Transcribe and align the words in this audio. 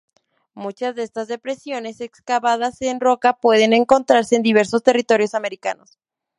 Muchas 0.55 0.95
de 0.95 1.03
estas 1.03 1.27
depresiones 1.27 2.01
excavadas 2.01 2.81
en 2.81 2.99
roca 2.99 3.33
pueden 3.37 3.71
encontrarse 3.71 4.35
en 4.35 4.41
diversos 4.41 4.81
territorios 4.81 5.35
americanos. 5.35 5.99